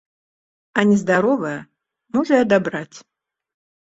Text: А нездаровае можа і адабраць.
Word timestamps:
А 0.77 0.85
нездаровае 0.91 1.53
можа 2.17 2.33
і 2.41 2.45
адабраць. 2.47 2.97